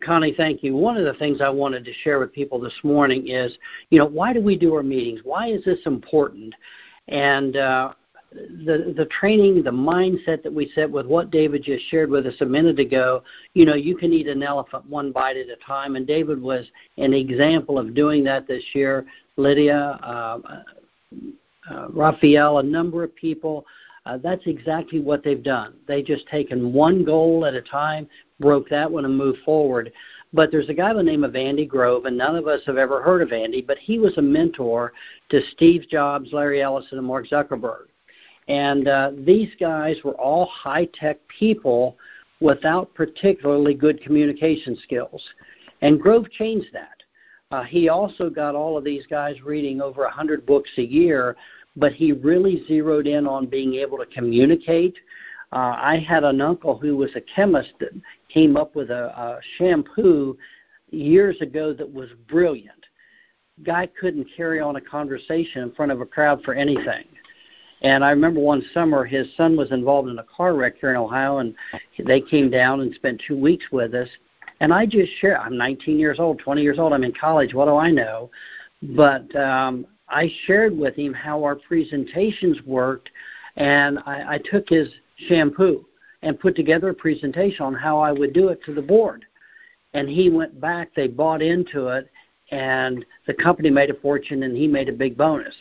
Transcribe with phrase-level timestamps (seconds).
[0.00, 0.74] Connie, thank you.
[0.74, 3.56] One of the things I wanted to share with people this morning is,
[3.90, 5.20] you know, why do we do our meetings?
[5.24, 6.54] Why is this important?
[7.08, 7.92] And uh,
[8.32, 12.34] the the training, the mindset that we set with what David just shared with us
[12.40, 13.22] a minute ago,
[13.54, 16.66] you know, you can eat an elephant one bite at a time, and David was
[16.98, 19.06] an example of doing that this year.
[19.36, 20.38] Lydia, uh,
[21.70, 23.64] uh, Raphael, a number of people.
[24.06, 25.74] Uh, that's exactly what they've done.
[25.88, 28.08] They just taken one goal at a time,
[28.38, 29.92] broke that one, and moved forward.
[30.32, 32.76] But there's a guy by the name of Andy Grove, and none of us have
[32.76, 34.92] ever heard of Andy, but he was a mentor
[35.30, 37.86] to Steve Jobs, Larry Ellison, and Mark Zuckerberg.
[38.46, 41.96] And uh, these guys were all high tech people
[42.38, 45.22] without particularly good communication skills.
[45.82, 47.02] And Grove changed that.
[47.50, 51.36] Uh, he also got all of these guys reading over 100 books a year,
[51.76, 54.96] but he really zeroed in on being able to communicate.
[55.52, 57.90] Uh, I had an uncle who was a chemist that
[58.28, 60.36] came up with a, a shampoo
[60.90, 62.72] years ago that was brilliant.
[63.62, 67.04] Guy couldn't carry on a conversation in front of a crowd for anything.
[67.82, 70.96] And I remember one summer his son was involved in a car wreck here in
[70.96, 71.54] Ohio, and
[72.04, 74.08] they came down and spent two weeks with us.
[74.60, 75.38] And I just share.
[75.40, 76.92] I'm 19 years old, 20 years old.
[76.92, 77.52] I'm in college.
[77.52, 78.30] What do I know?
[78.82, 83.10] But um, I shared with him how our presentations worked,
[83.56, 84.88] and I, I took his
[85.28, 85.84] shampoo
[86.22, 89.24] and put together a presentation on how I would do it to the board.
[89.94, 90.90] And he went back.
[90.94, 92.10] They bought into it,
[92.50, 95.54] and the company made a fortune, and he made a big bonus.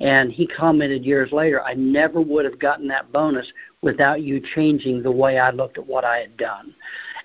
[0.00, 3.46] And he commented years later, I never would have gotten that bonus
[3.82, 6.74] without you changing the way I looked at what I had done.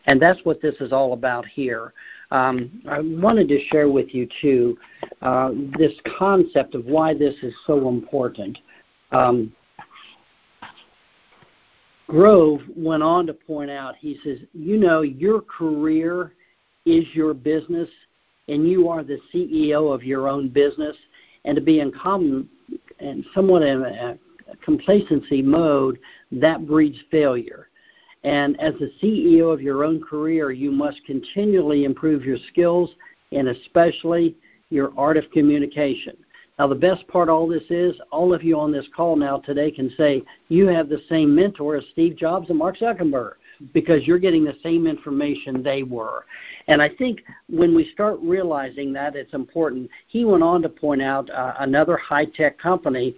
[0.06, 1.94] And that's what this is all about here.
[2.32, 4.78] Um, I wanted to share with you, too,
[5.22, 8.58] uh, this concept of why this is so important.
[9.12, 9.54] Um,
[12.08, 16.34] Grove went on to point out, he says, You know, your career
[16.86, 17.90] is your business,
[18.48, 20.96] and you are the CEO of your own business.
[21.44, 22.50] And to be in common
[23.00, 24.18] and somewhat in a
[24.64, 26.00] complacency mode,
[26.32, 27.70] that breeds failure.
[28.24, 32.90] And as the CEO of your own career, you must continually improve your skills
[33.32, 34.36] and especially
[34.70, 36.18] your art of communication.
[36.60, 39.38] Now, the best part of all this is all of you on this call now
[39.38, 43.34] today can say you have the same mentor as Steve Jobs and Mark Zuckerberg
[43.74, 46.26] because you're getting the same information they were.
[46.68, 49.90] And I think when we start realizing that, it's important.
[50.08, 53.16] He went on to point out uh, another high tech company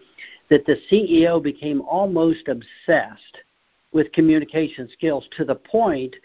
[0.50, 3.38] that the CEO became almost obsessed
[3.92, 6.16] with communication skills to the point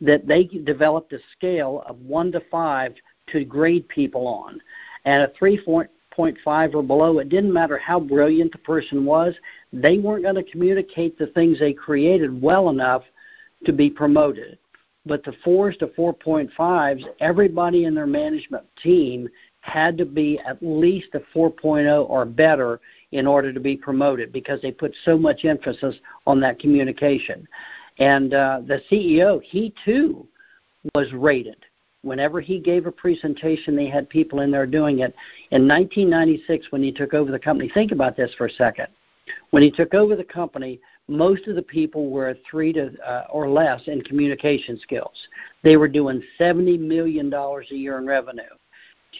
[0.00, 2.94] that they developed a scale of one to five
[3.28, 4.60] to grade people on.
[5.04, 9.34] And a 3.5 or below, it didn't matter how brilliant the person was,
[9.72, 13.02] they weren't going to communicate the things they created well enough
[13.64, 14.58] to be promoted.
[15.06, 19.28] But the fours to 4.5s, everybody in their management team
[19.60, 22.80] had to be at least a 4.0 or better
[23.14, 25.94] in order to be promoted because they put so much emphasis
[26.26, 27.46] on that communication.
[27.98, 30.26] And uh, the CEO, he too
[30.96, 31.64] was rated.
[32.02, 35.14] Whenever he gave a presentation, they had people in there doing it.
[35.52, 38.88] In 1996, when he took over the company, think about this for a second.
[39.50, 43.48] When he took over the company, most of the people were three to uh, or
[43.48, 45.16] less in communication skills.
[45.62, 48.42] They were doing seventy million dollars a year in revenue.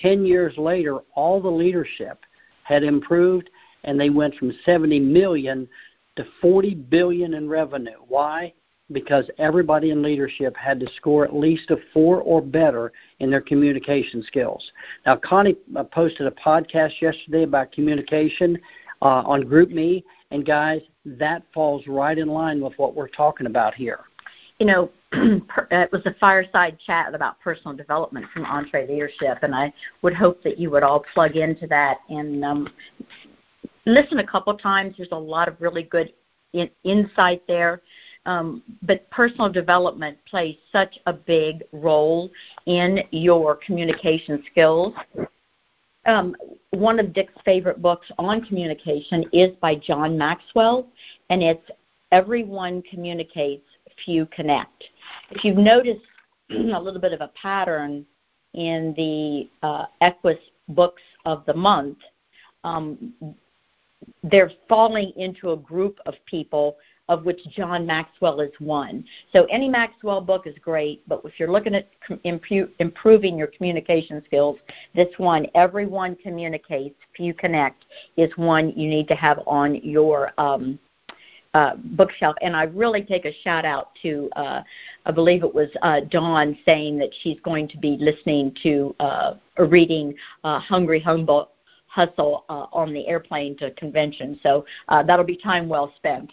[0.02, 2.18] Ten years later, all the leadership
[2.64, 3.50] had improved,
[3.84, 5.68] and they went from seventy million
[6.16, 7.98] to forty billion in revenue.
[8.08, 8.52] Why?
[8.92, 13.40] Because everybody in leadership had to score at least a four or better in their
[13.40, 14.62] communication skills.
[15.06, 18.58] Now, Connie uh, posted a podcast yesterday about communication
[19.00, 23.74] uh, on GroupMe, and guys, that falls right in line with what we're talking about
[23.74, 24.00] here.
[24.58, 29.72] You know, it was a fireside chat about personal development from EntreLeadership, and I
[30.02, 32.72] would hope that you would all plug into that and um,
[33.86, 34.94] listen a couple times.
[34.96, 36.12] There's a lot of really good
[36.52, 37.82] in, insight there.
[38.26, 42.30] Um, but personal development plays such a big role
[42.66, 44.94] in your communication skills
[46.06, 46.36] um,
[46.70, 50.88] one of Dick's favorite books on communication is by John Maxwell,
[51.30, 51.70] and it's
[52.12, 53.66] Everyone Communicates,
[54.04, 54.84] Few Connect.
[55.30, 56.02] If you've noticed
[56.50, 58.04] a little bit of a pattern
[58.54, 60.38] in the uh, Equus
[60.68, 61.98] books of the month,
[62.64, 63.14] um,
[64.22, 66.76] they're falling into a group of people
[67.08, 69.04] of which John Maxwell is one.
[69.32, 71.88] So any Maxwell book is great, but if you're looking at
[72.24, 74.58] improving your communication skills,
[74.94, 77.84] this one, Everyone Communicates, Few Connect,
[78.16, 80.78] is one you need to have on your um,
[81.52, 82.36] uh, bookshelf.
[82.40, 84.62] And I really take a shout out to, uh,
[85.04, 89.34] I believe it was uh, Dawn saying that she's going to be listening to uh,
[89.58, 91.50] reading uh, Hungry Humble
[91.94, 94.40] Hustle uh, on the airplane to convention.
[94.42, 96.32] So uh, that'll be time well spent.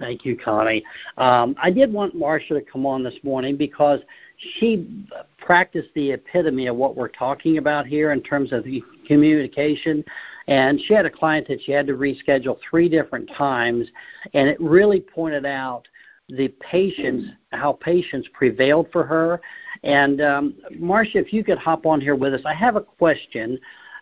[0.00, 0.84] Thank you, Connie.
[1.16, 4.00] Um, I did want Marcia to come on this morning because
[4.36, 5.06] she
[5.38, 8.66] practiced the epitome of what we're talking about here in terms of
[9.06, 10.04] communication.
[10.48, 13.86] And she had a client that she had to reschedule three different times,
[14.34, 15.88] and it really pointed out
[16.28, 19.40] the patience, how patience prevailed for her.
[19.84, 23.58] And um, Marcia, if you could hop on here with us, I have a question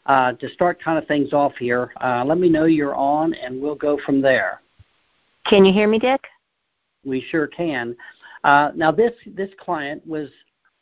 [0.06, 1.92] uh, to start kind of things off here.
[2.00, 4.60] Uh, let me know you're on, and we'll go from there.
[5.46, 6.22] Can you hear me, Dick?
[7.04, 7.96] We sure can.
[8.44, 10.28] Uh, now, this this client was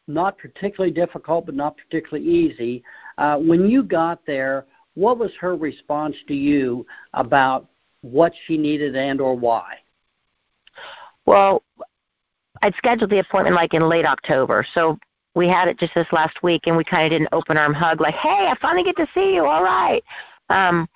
[0.09, 2.83] not particularly difficult, but not particularly easy.
[3.19, 7.69] Uh, when you got there, what was her response to you about
[8.03, 9.75] what she needed and or why?
[11.25, 11.63] Well,
[12.63, 14.99] I'd scheduled the appointment like in late October, so
[15.35, 17.75] we had it just this last week, and we kind of did an open arm
[17.75, 19.47] hug, like, "Hey, I finally get to see you.
[19.47, 20.03] All right."
[20.51, 20.89] Um,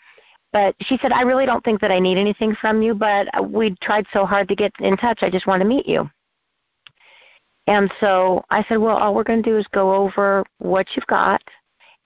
[0.52, 3.74] but she said, I really don't think that I need anything from you, but we
[3.82, 5.18] tried so hard to get in touch.
[5.20, 6.08] I just want to meet you.
[7.66, 11.06] And so I said, well, all we're going to do is go over what you've
[11.08, 11.42] got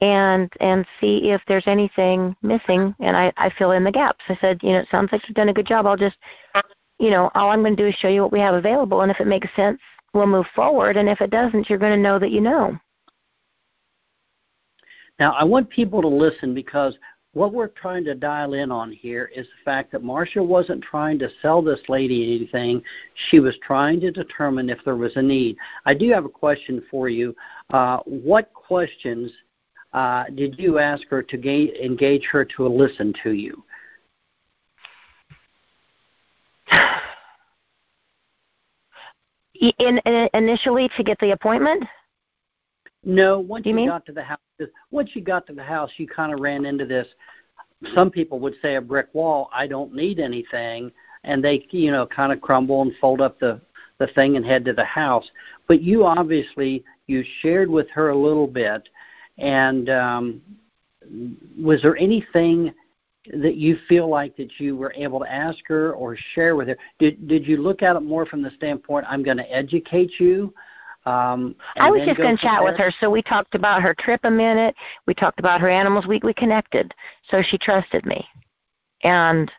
[0.00, 4.24] and and see if there's anything missing and I, I fill in the gaps.
[4.28, 5.86] I said, you know, it sounds like you've done a good job.
[5.86, 6.16] I'll just
[6.98, 9.10] you know, all I'm going to do is show you what we have available and
[9.10, 9.78] if it makes sense,
[10.14, 12.78] we'll move forward and if it doesn't, you're going to know that you know.
[15.18, 16.96] Now, I want people to listen because
[17.32, 21.18] what we're trying to dial in on here is the fact that Marcia wasn't trying
[21.20, 22.82] to sell this lady anything.
[23.28, 25.56] She was trying to determine if there was a need.
[25.84, 27.36] I do have a question for you.
[27.70, 29.30] Uh, what questions
[29.92, 33.62] uh, did you ask her to ga- engage her to listen to you?
[39.60, 41.84] In, in, initially to get the appointment?
[43.04, 44.38] No, once you, you got to the house,
[44.90, 47.06] once you got to the house, you kind of ran into this.
[47.94, 49.50] Some people would say a brick wall.
[49.54, 50.92] I don't need anything,
[51.24, 53.60] and they, you know, kind of crumble and fold up the
[53.98, 55.30] the thing and head to the house.
[55.68, 58.88] But you obviously you shared with her a little bit,
[59.38, 60.42] and um,
[61.58, 62.74] was there anything
[63.26, 66.78] that you feel like that you were able to ask her or share with her?
[66.98, 70.52] Did did you look at it more from the standpoint I'm going to educate you?
[71.06, 74.20] Um, I was just going to chat with her, so we talked about her trip
[74.24, 74.74] a minute.
[75.06, 76.06] We talked about her animals.
[76.06, 76.94] We we connected,
[77.30, 78.26] so she trusted me,
[79.02, 79.50] and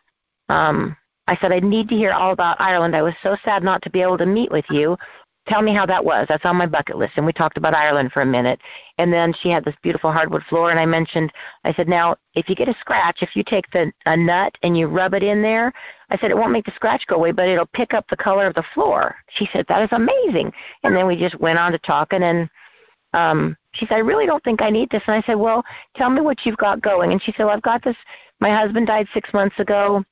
[0.48, 2.94] um, I said I need to hear all about Ireland.
[2.94, 4.96] I was so sad not to be able to meet with you,
[5.48, 6.26] tell me how that was.
[6.28, 7.14] That's on my bucket list.
[7.16, 8.60] And we talked about Ireland for a minute.
[8.98, 11.32] And then she had this beautiful hardwood floor, and I mentioned,
[11.64, 14.76] I said, now if you get a scratch, if you take the a nut and
[14.76, 15.72] you rub it in there,
[16.10, 18.46] I said it won't make the scratch go away, but it'll pick up the color
[18.46, 19.16] of the floor.
[19.30, 20.52] She said that is amazing.
[20.84, 22.48] And then we just went on to talking, and
[23.14, 25.02] um, she said, I really don't think I need this.
[25.06, 25.64] And I said, well,
[25.96, 27.12] tell me what you've got going.
[27.12, 27.96] And she said, well, I've got this.
[28.40, 30.04] My husband died six months ago,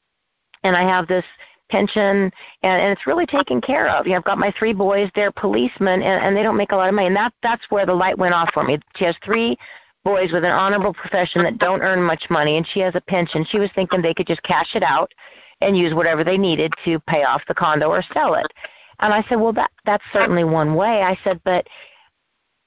[0.63, 1.25] and I have this
[1.71, 2.31] pension,
[2.63, 4.07] and, and it's really taken care of.
[4.07, 6.77] You know, I've got my three boys; they're policemen, and, and they don't make a
[6.77, 7.07] lot of money.
[7.07, 8.79] And that that's where the light went off for me.
[8.97, 9.57] She has three
[10.05, 13.47] boys with an honorable profession that don't earn much money, and she has a pension.
[13.51, 15.13] She was thinking they could just cash it out
[15.61, 18.47] and use whatever they needed to pay off the condo or sell it.
[19.01, 21.03] And I said, well, that that's certainly one way.
[21.03, 21.67] I said, but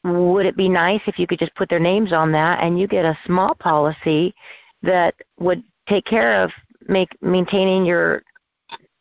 [0.03, 2.87] would it be nice if you could just put their names on that and you
[2.87, 4.33] get a small policy
[4.81, 6.51] that would take care of
[6.87, 8.23] make maintaining your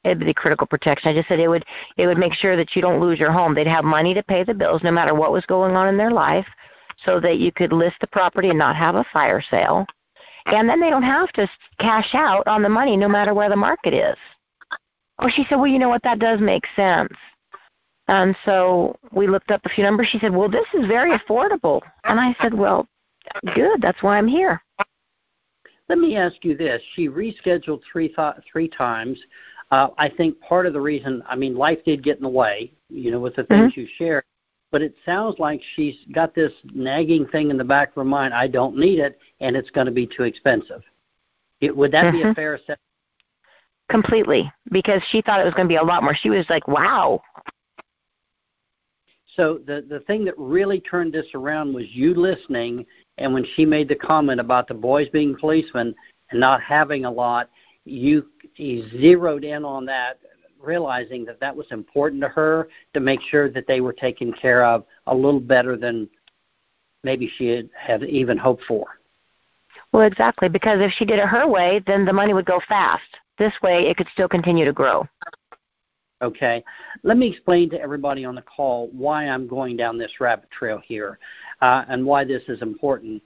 [0.04, 1.10] it'd be critical protection.
[1.10, 1.64] I just said it would
[1.96, 3.54] it would make sure that you don't lose your home.
[3.54, 6.10] They'd have money to pay the bills no matter what was going on in their
[6.10, 6.46] life,
[7.04, 9.86] so that you could list the property and not have a fire sale.
[10.46, 13.56] And then they don't have to cash out on the money no matter where the
[13.56, 14.16] market is.
[15.20, 16.02] Oh, she said, well, you know what?
[16.02, 17.12] That does make sense.
[18.08, 20.08] And so we looked up a few numbers.
[20.10, 21.80] She said, well, this is very affordable.
[22.04, 22.88] And I said, well,
[23.54, 23.80] good.
[23.80, 24.60] That's why I'm here.
[25.88, 29.20] Let me ask you this: She rescheduled three th- three times.
[29.72, 32.70] Uh, I think part of the reason, I mean, life did get in the way,
[32.90, 33.80] you know, with the things mm-hmm.
[33.80, 34.22] you shared,
[34.70, 38.34] but it sounds like she's got this nagging thing in the back of her mind.
[38.34, 40.82] I don't need it, and it's going to be too expensive.
[41.62, 42.16] It, would that mm-hmm.
[42.16, 42.34] be a mm-hmm.
[42.34, 42.80] fair assessment?
[43.88, 46.14] Completely, because she thought it was going to be a lot more.
[46.14, 47.22] She was like, "Wow."
[49.36, 52.84] So the the thing that really turned this around was you listening,
[53.16, 55.94] and when she made the comment about the boys being policemen
[56.30, 57.50] and not having a lot,
[57.84, 60.18] you zeroed in on that,
[60.60, 64.64] realizing that that was important to her to make sure that they were taken care
[64.64, 66.08] of a little better than
[67.02, 68.86] maybe she had, had even hoped for.
[69.92, 73.02] Well, exactly, because if she did it her way, then the money would go fast.
[73.38, 75.06] this way it could still continue to grow.
[76.22, 76.62] Okay.
[77.02, 80.80] Let me explain to everybody on the call why I'm going down this rabbit trail
[80.86, 81.18] here
[81.60, 83.20] uh, and why this is important.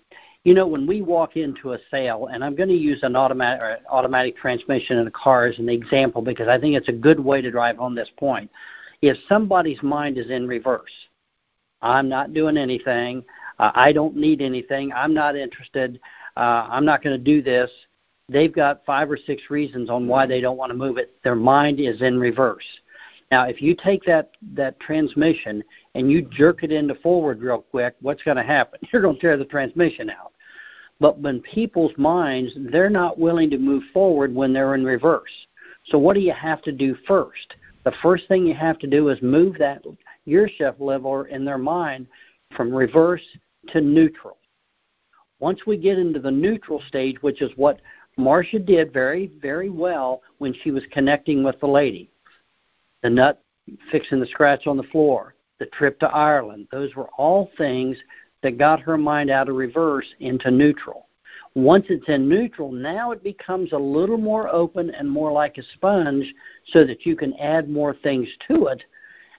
[0.47, 3.83] You know, when we walk into a sale, and I'm going to use an automatic,
[3.91, 7.43] automatic transmission in a car as an example because I think it's a good way
[7.43, 8.49] to drive home this point.
[9.03, 10.93] If somebody's mind is in reverse,
[11.83, 13.25] I'm not doing anything,
[13.59, 15.99] uh, I don't need anything, I'm not interested,
[16.37, 17.69] uh, I'm not going to do this,
[18.29, 21.13] they've got five or six reasons on why they don't want to move it.
[21.25, 22.63] Their mind is in reverse.
[23.33, 25.65] Now, if you take that that transmission
[25.97, 28.79] and you jerk it into forward real quick, what's going to happen?
[28.93, 30.35] You're going to tear the transmission out.
[30.99, 35.31] But when people's minds, they're not willing to move forward when they're in reverse.
[35.87, 37.55] So what do you have to do first?
[37.85, 39.85] The first thing you have to do is move that
[40.27, 42.07] gear shift lever in their mind
[42.57, 43.23] from reverse
[43.69, 44.39] to neutral.
[45.39, 47.81] Once we get into the neutral stage, which is what
[48.17, 52.11] Marcia did very, very well when she was connecting with the lady,
[53.03, 53.43] the nut
[53.91, 57.97] fixing the scratch on the floor, the trip to Ireland, those were all things
[58.43, 61.09] that got her mind out of reverse into neutral.
[61.55, 65.63] Once it's in neutral, now it becomes a little more open and more like a
[65.75, 66.35] sponge
[66.67, 68.85] so that you can add more things to it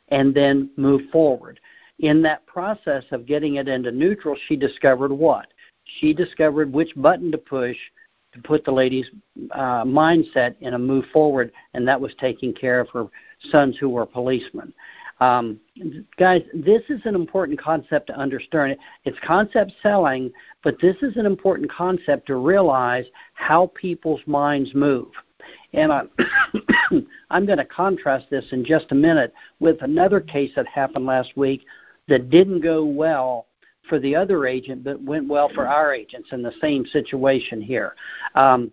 [0.09, 1.59] and then move forward.
[1.99, 5.47] In that process of getting it into neutral, she discovered what?
[5.99, 7.77] She discovered which button to push
[8.33, 9.09] to put the lady's
[9.51, 13.07] uh, mindset in a move forward, and that was taking care of her
[13.51, 14.73] sons who were policemen.
[15.19, 15.59] Um,
[16.17, 18.77] guys, this is an important concept to understand.
[19.03, 20.31] It's concept selling,
[20.63, 25.07] but this is an important concept to realize how people's minds move.
[25.73, 26.03] And I,
[27.29, 31.35] I'm going to contrast this in just a minute with another case that happened last
[31.35, 31.65] week
[32.07, 33.47] that didn't go well
[33.89, 37.95] for the other agent, but went well for our agents in the same situation here.
[38.35, 38.71] Um,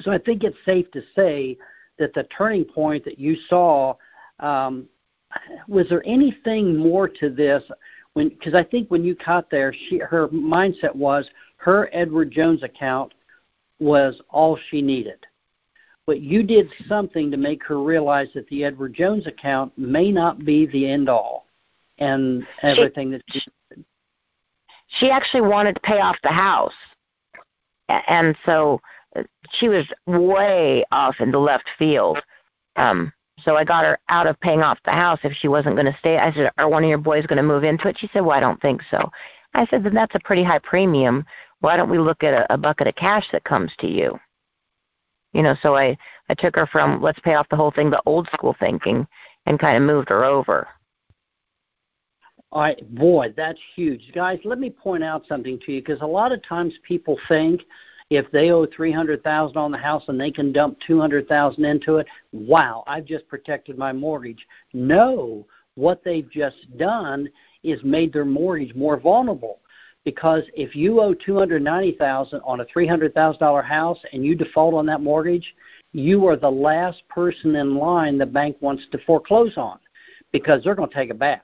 [0.00, 1.56] so I think it's safe to say
[1.98, 3.94] that the turning point that you saw
[4.40, 4.88] um,
[5.68, 7.62] was there anything more to this?
[8.14, 12.62] When because I think when you caught there, she her mindset was her Edward Jones
[12.62, 13.14] account
[13.78, 15.26] was all she needed.
[16.06, 20.44] But you did something to make her realize that the Edward Jones account may not
[20.44, 21.46] be the end all
[21.98, 23.82] and everything she, that she
[24.98, 26.74] she actually wanted to pay off the house.
[27.88, 28.80] And so
[29.16, 29.22] uh,
[29.52, 32.18] she was way off in the left field.
[32.76, 35.90] Um, so I got her out of paying off the house if she wasn't going
[35.90, 36.18] to stay.
[36.18, 37.96] I said, Are one of your boys going to move into it?
[37.98, 39.10] She said, Well, I don't think so.
[39.54, 41.24] I said, Then that's a pretty high premium.
[41.60, 44.18] Why don't we look at a, a bucket of cash that comes to you?
[45.32, 45.96] You know, so I,
[46.28, 49.06] I took her from let's pay off the whole thing the old school thinking
[49.46, 50.68] and kind of moved her over.
[52.52, 54.12] All right, boy, that's huge.
[54.14, 57.62] Guys, let me point out something to you because a lot of times people think
[58.16, 62.84] if they owe 300,000 on the house and they can dump 200,000 into it, wow,
[62.86, 64.46] I've just protected my mortgage.
[64.74, 67.28] No, what they've just done
[67.62, 69.60] is made their mortgage more vulnerable
[70.04, 75.54] because if you owe 290,000 on a $300,000 house and you default on that mortgage,
[75.92, 79.78] you are the last person in line the bank wants to foreclose on
[80.32, 81.40] because they're going to take a bath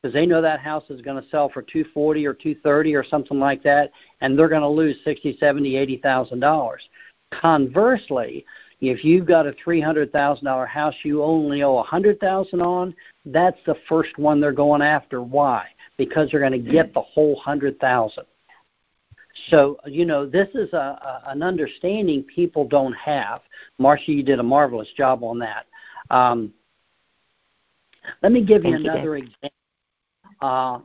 [0.00, 3.38] because they know that house is going to sell for 240 or 230 or something
[3.38, 3.90] like that
[4.20, 6.82] and they're going to lose 60 70 80,000 dollars.
[7.32, 8.44] Conversely
[8.80, 12.94] if you've got a $300,000 house you only owe 100,000 on
[13.26, 15.22] that's the first one they're going after.
[15.22, 15.66] Why?
[15.96, 18.24] Because they're going to get the whole 100,000
[19.50, 23.40] so you know this is a, a, an understanding people don't have.
[23.78, 25.66] Marcia you did a marvelous job on that.
[26.10, 26.52] Um,
[28.22, 29.57] let me give you Thank another you, example
[30.40, 30.78] uh,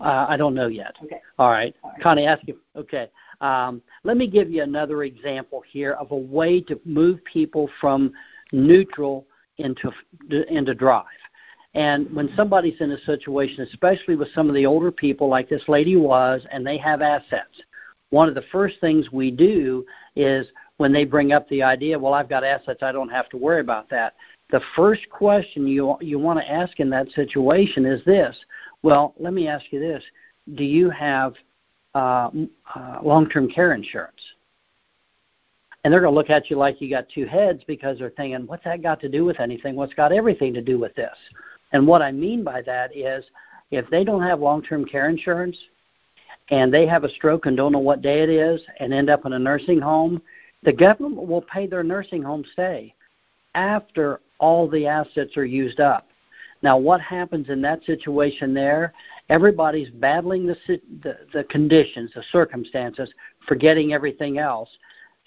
[0.00, 0.94] uh, I don't know yet.
[1.02, 1.20] Okay.
[1.38, 1.74] All right.
[1.82, 2.02] All right.
[2.02, 2.58] Connie, ask you.
[2.76, 3.08] Okay.
[3.40, 8.12] Um, let me give you another example here of a way to move people from
[8.52, 9.26] neutral
[9.58, 9.90] into
[10.30, 11.04] into drive.
[11.74, 15.64] And when somebody's in a situation, especially with some of the older people like this
[15.66, 17.62] lady was, and they have assets,
[18.10, 22.14] one of the first things we do is when they bring up the idea, well,
[22.14, 24.14] I've got assets, I don't have to worry about that.
[24.50, 28.36] The first question you you want to ask in that situation is this:
[28.84, 30.04] well, let me ask you this.
[30.56, 31.32] Do you have
[31.94, 32.28] uh,
[32.74, 34.20] uh, long term care insurance?
[35.82, 38.46] And they're going to look at you like you got two heads because they're thinking,
[38.46, 39.74] what's that got to do with anything?
[39.74, 41.16] What's got everything to do with this?
[41.72, 43.24] And what I mean by that is
[43.70, 45.56] if they don't have long term care insurance
[46.50, 49.24] and they have a stroke and don't know what day it is and end up
[49.24, 50.20] in a nursing home,
[50.62, 52.94] the government will pay their nursing home stay
[53.54, 56.06] after all the assets are used up.
[56.64, 58.94] Now, what happens in that situation there?
[59.28, 60.56] Everybody's battling the,
[61.02, 63.12] the, the conditions, the circumstances,
[63.46, 64.70] forgetting everything else.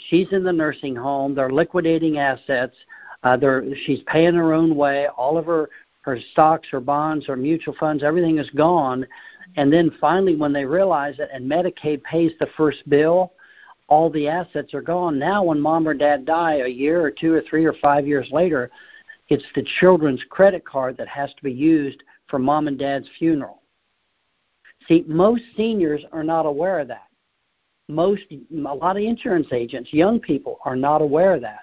[0.09, 1.35] She's in the nursing home.
[1.35, 2.75] They're liquidating assets.
[3.21, 5.07] Uh, they're, she's paying her own way.
[5.15, 5.69] All of her
[6.01, 9.05] her stocks, her bonds, her mutual funds, everything is gone.
[9.57, 13.33] And then finally, when they realize it, and Medicaid pays the first bill,
[13.89, 15.19] all the assets are gone.
[15.19, 18.29] Now, when mom or dad die a year or two or three or five years
[18.31, 18.71] later,
[19.29, 23.61] it's the children's credit card that has to be used for mom and dad's funeral.
[24.87, 27.07] See, most seniors are not aware of that.
[27.89, 31.59] Most, a lot of insurance agents, young people, are not aware of that.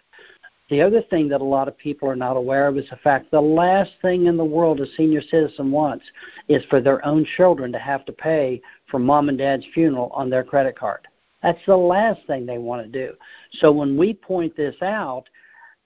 [0.70, 3.30] The other thing that a lot of people are not aware of is the fact
[3.30, 6.04] the last thing in the world a senior citizen wants
[6.48, 10.30] is for their own children to have to pay for mom and dad's funeral on
[10.30, 11.06] their credit card.
[11.42, 13.14] That's the last thing they want to do.
[13.52, 15.24] So when we point this out,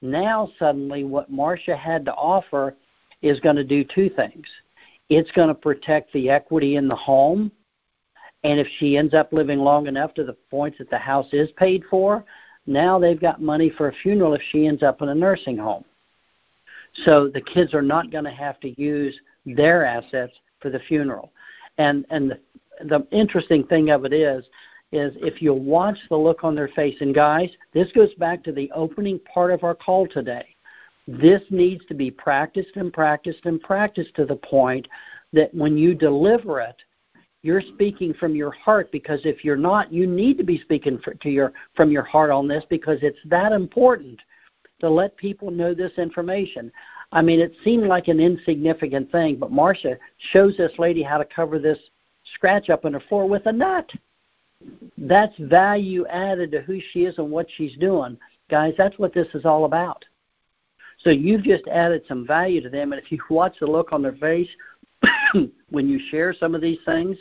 [0.03, 2.75] now suddenly what Marcia had to offer
[3.23, 4.47] is going to do two things.
[5.09, 7.51] It's going to protect the equity in the home,
[8.45, 11.51] and if she ends up living long enough to the point that the house is
[11.57, 12.25] paid for,
[12.67, 15.85] now they've got money for a funeral if she ends up in a nursing home.
[17.05, 21.33] So the kids are not going to have to use their assets for the funeral.
[21.79, 22.39] And and the,
[22.85, 24.45] the interesting thing of it is
[24.93, 28.53] is if you watch the look on their face and guys, this goes back to
[28.53, 30.47] the opening part of our call today.
[31.07, 34.89] This needs to be practiced and practiced and practiced to the point
[35.33, 36.77] that when you deliver it,
[37.43, 41.15] you're speaking from your heart because if you're not, you need to be speaking for,
[41.15, 44.21] to your from your heart on this because it's that important
[44.81, 46.73] to let people know this information.
[47.13, 49.99] I mean, it seemed like an insignificant thing, but Marcia
[50.33, 51.79] shows this lady how to cover this
[52.35, 53.91] scratch up in her floor with a nut.
[54.97, 58.19] That's value added to who she is and what she's doing.
[58.51, 60.05] Guys, that's what this is all about.
[60.99, 64.03] So you've just added some value to them, and if you watch the look on
[64.03, 64.49] their face
[65.71, 67.17] when you share some of these things,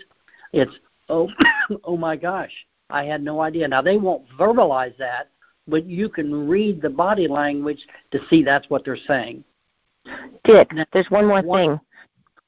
[0.54, 0.74] it's
[1.10, 1.30] oh
[1.84, 2.52] oh my gosh,
[2.90, 3.68] I had no idea.
[3.68, 5.30] Now they won't verbalize that,
[5.68, 9.44] but you can read the body language to see that's what they're saying.
[10.44, 11.80] Dick, now, there's one more one, thing.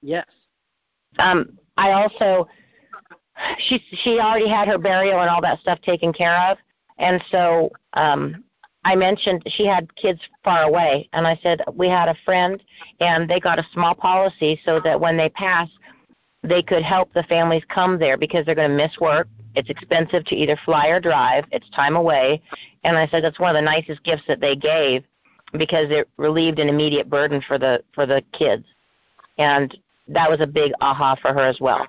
[0.01, 0.25] Yes.
[1.19, 2.47] Um, I also
[3.67, 6.57] she she already had her burial and all that stuff taken care of,
[6.97, 8.43] and so um,
[8.85, 12.61] I mentioned she had kids far away, and I said we had a friend,
[12.99, 15.69] and they got a small policy so that when they pass,
[16.43, 19.27] they could help the families come there because they're going to miss work.
[19.55, 21.45] It's expensive to either fly or drive.
[21.51, 22.41] It's time away,
[22.83, 25.03] and I said that's one of the nicest gifts that they gave
[25.53, 28.65] because it relieved an immediate burden for the for the kids,
[29.37, 31.85] and that was a big aha for her as well.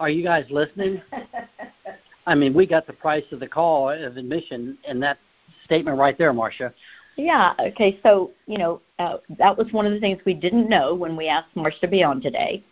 [0.00, 1.00] Are you guys listening?
[2.26, 5.18] I mean, we got the price of the call of admission in that
[5.64, 6.72] statement right there, Marcia.
[7.16, 7.54] Yeah.
[7.60, 8.00] Okay.
[8.02, 11.28] So you know uh, that was one of the things we didn't know when we
[11.28, 12.64] asked Marcia to be on today,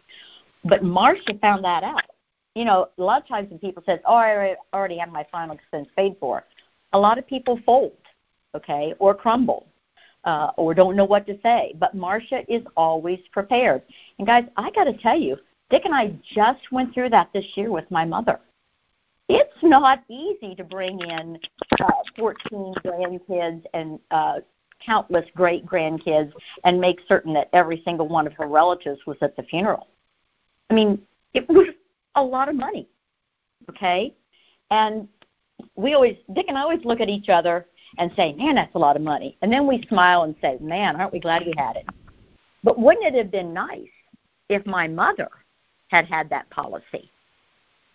[0.64, 2.02] but Marcia found that out.
[2.54, 5.54] You know, a lot of times when people say, "Oh, I already have my final
[5.54, 6.44] expense paid for,"
[6.92, 7.96] a lot of people fold,
[8.54, 9.66] okay, or crumble,
[10.24, 11.74] uh, or don't know what to say.
[11.78, 13.82] But Marcia is always prepared.
[14.18, 15.36] And guys, I got to tell you,
[15.72, 18.38] Dick and I just went through that this year with my mother
[19.28, 21.38] it's not easy to bring in
[21.80, 21.86] uh,
[22.18, 24.40] 14 grandkids and uh,
[24.84, 26.32] countless great grandkids
[26.64, 29.88] and make certain that every single one of her relatives was at the funeral.
[30.70, 31.00] I mean,
[31.34, 31.68] it was
[32.14, 32.88] a lot of money.
[33.70, 34.14] Okay?
[34.70, 35.08] And
[35.76, 37.66] we always, Dick and I always look at each other
[37.98, 39.38] and say, man, that's a lot of money.
[39.42, 41.86] And then we smile and say, man, aren't we glad we had it?
[42.64, 43.88] But wouldn't it have been nice
[44.48, 45.28] if my mother
[45.92, 47.08] had had that policy?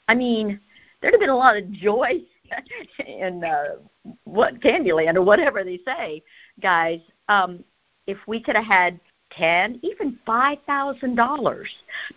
[0.07, 0.59] I mean,
[1.01, 2.21] there'd have been a lot of joy
[3.05, 3.75] in uh,
[4.23, 6.23] what Candyland or whatever they say,
[6.61, 7.01] guys.
[7.27, 7.63] Um,
[8.05, 8.99] if we could have had
[9.31, 11.69] ten, even five thousand dollars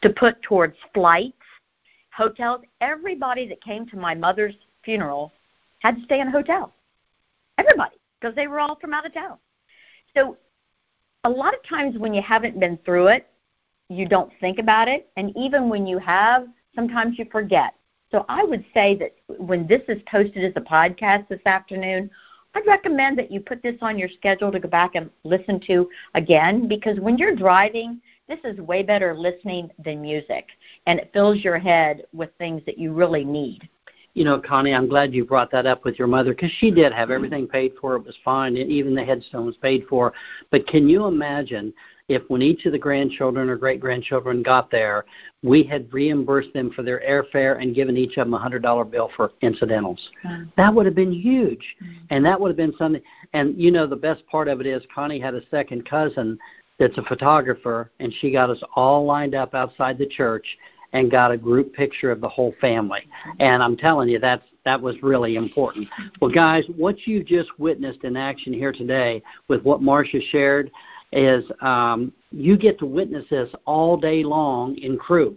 [0.03, 1.35] to put towards flights,
[2.13, 5.33] hotels, everybody that came to my mother's funeral
[5.81, 6.73] had to stay in a hotel.
[7.59, 9.39] Everybody, because they were all from out of town.
[10.17, 10.37] So
[11.25, 13.27] a lot of times when you haven't been through it,
[13.91, 17.75] you don't think about it, and even when you have, sometimes you forget.
[18.11, 22.11] So I would say that when this is posted as a podcast this afternoon,
[22.55, 25.89] I'd recommend that you put this on your schedule to go back and listen to
[26.15, 30.47] again because when you're driving, this is way better listening than music
[30.87, 33.69] and it fills your head with things that you really need.
[34.15, 36.93] You know, Connie, I'm glad you brought that up with your mother because she did
[36.93, 37.97] have everything paid for.
[37.97, 38.57] It was fine.
[38.57, 40.13] and Even the headstone was paid for.
[40.51, 41.73] But can you imagine
[42.11, 45.05] if when each of the grandchildren or great grandchildren got there,
[45.45, 48.85] we had reimbursed them for their airfare and given each of them a hundred dollar
[48.85, 50.11] bill for incidentals.
[50.25, 50.51] Mm-hmm.
[50.57, 52.07] That would have been huge, mm-hmm.
[52.11, 53.01] and that would have been something.
[53.33, 56.37] And you know, the best part of it is Connie had a second cousin
[56.81, 60.45] that's a photographer, and she got us all lined up outside the church
[60.93, 63.03] and got a group picture of the whole family.
[63.39, 65.89] And I'm telling you, that's that was really important.
[66.21, 70.71] Well, guys, what you just witnessed in action here today with what Marcia shared
[71.13, 75.37] is um, you get to witness this all day long in crew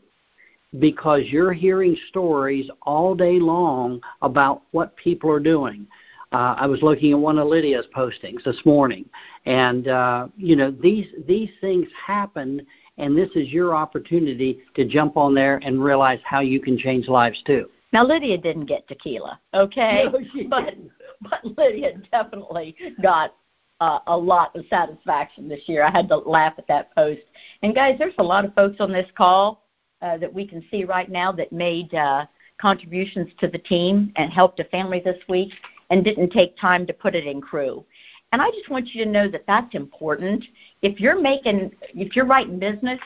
[0.80, 5.88] because you're hearing stories all day long about what people are doing.
[6.32, 9.06] Uh, I was looking at one of Lydia's postings this morning,
[9.46, 12.66] and uh, you know these these things happen,
[12.98, 17.08] and this is your opportunity to jump on there and realize how you can change
[17.08, 17.70] lives too.
[17.92, 20.92] Now Lydia didn't get tequila, okay, no, she but didn't.
[21.22, 23.36] but Lydia definitely got
[23.80, 25.84] uh, a lot of satisfaction this year.
[25.84, 27.22] I had to laugh at that post.
[27.62, 29.68] And guys, there's a lot of folks on this call
[30.02, 32.26] uh, that we can see right now that made uh,
[32.60, 35.52] contributions to the team and helped a family this week
[35.90, 37.86] and didn't take time to put it in crew.
[38.34, 40.44] And I just want you to know that that's important.
[40.82, 43.00] If you're making, if you're writing business,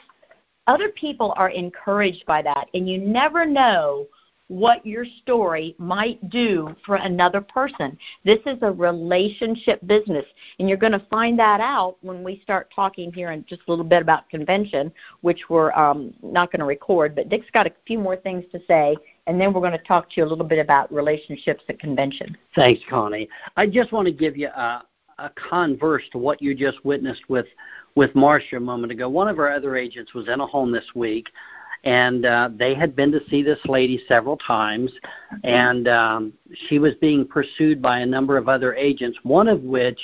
[0.68, 4.08] other people are encouraged by that, and you never know
[4.48, 7.98] what your story might do for another person.
[8.24, 10.24] This is a relationship business,
[10.60, 13.70] and you're going to find that out when we start talking here in just a
[13.70, 17.16] little bit about convention, which we're um, not going to record.
[17.16, 18.96] But Dick's got a few more things to say,
[19.28, 22.38] and then we're going to talk to you a little bit about relationships at convention.
[22.56, 23.28] Thanks, Connie.
[23.58, 24.84] I just want to give you a,
[25.20, 27.48] a converse to what you just witnessed with
[27.96, 29.10] with Marcia a moment ago.
[29.10, 31.30] One of our other agents was in a home this week
[31.84, 34.92] and uh, they had been to see this lady several times,
[35.44, 36.34] and um,
[36.68, 40.00] she was being pursued by a number of other agents, one of which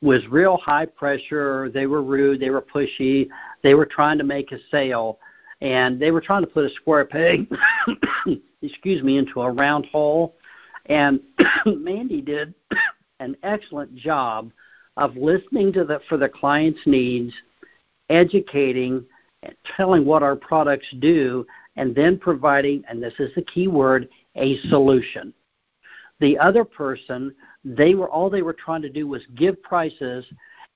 [0.00, 1.70] was real high pressure.
[1.70, 3.28] They were rude, they were pushy,
[3.62, 5.18] they were trying to make a sale,
[5.60, 7.46] and they were trying to put a square peg,
[8.62, 10.36] excuse me, into a round hole.
[10.86, 11.20] And
[11.66, 12.54] Mandy did
[13.20, 14.50] an excellent job
[14.96, 17.32] of listening to the for the client's needs,
[18.10, 19.04] educating
[19.76, 24.58] telling what our products do, and then providing, and this is the key word, a
[24.68, 25.32] solution.
[26.20, 30.24] The other person, they were all they were trying to do was give prices,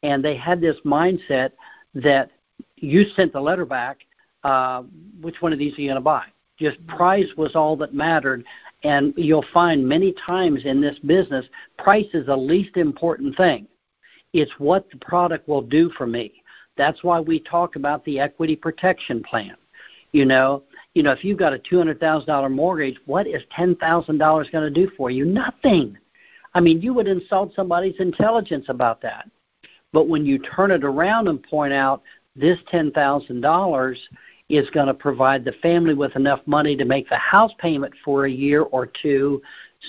[0.03, 1.53] and they had this mindset
[1.95, 2.31] that
[2.77, 3.99] you sent the letter back.
[4.45, 4.83] Uh,
[5.21, 6.25] which one of these are you going to buy?
[6.63, 8.45] Just price was all that mattered,
[8.85, 11.45] and you'll find many times in this business,
[11.77, 13.67] price is the least important thing.
[14.33, 16.33] It's what the product will do for me.
[16.77, 19.57] That's why we talk about the equity protection plan.
[20.13, 20.63] You know,
[20.95, 24.19] you know, if you've got a two hundred thousand dollar mortgage, what is ten thousand
[24.19, 25.25] dollars going to do for you?
[25.25, 25.99] Nothing.
[26.55, 29.29] I mean, you would insult somebody's intelligence about that.
[29.93, 32.03] But when you turn it around and point out
[32.37, 33.99] this ten thousand dollars
[34.53, 38.27] is going to provide the family with enough money to make the house payment for
[38.27, 39.41] a year or two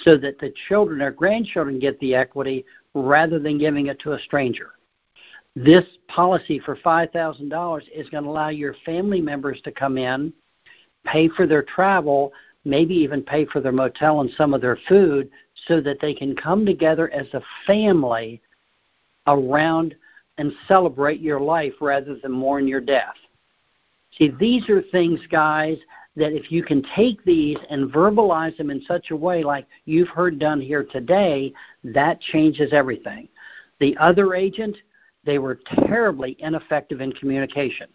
[0.05, 4.19] so that the children or grandchildren get the equity rather than giving it to a
[4.19, 4.71] stranger.
[5.53, 10.31] This policy for $5,000 is going to allow your family members to come in,
[11.05, 12.31] pay for their travel,
[12.63, 15.29] maybe even pay for their motel and some of their food
[15.67, 18.41] so that they can come together as a family
[19.27, 19.93] around
[20.37, 23.15] and celebrate your life rather than mourn your death.
[24.17, 25.77] See, these are things, guys,
[26.15, 30.09] that if you can take these and verbalize them in such a way like you've
[30.09, 33.27] heard done here today, that changes everything.
[33.79, 34.77] The other agent,
[35.25, 37.87] they were terribly ineffective in communication.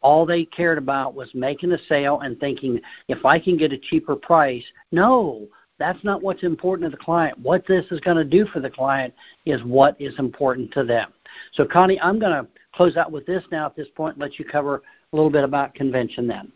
[0.00, 3.78] All they cared about was making a sale and thinking, if I can get a
[3.78, 4.64] cheaper price.
[4.90, 5.48] No,
[5.82, 7.36] that's not what's important to the client.
[7.40, 9.12] What this is going to do for the client
[9.46, 11.12] is what is important to them.
[11.54, 14.38] So, Connie, I'm going to close out with this now at this point and let
[14.38, 14.76] you cover
[15.12, 16.52] a little bit about convention then.